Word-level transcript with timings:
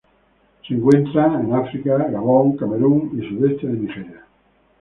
Se 0.67 0.73
encuentran 0.73 1.45
en 1.45 1.53
África: 1.53 1.95
Gabón, 1.95 2.57
Camerún 2.57 3.11
y 3.23 3.29
sudeste 3.29 3.67
de 3.67 3.73
Nigeria. 3.73 4.25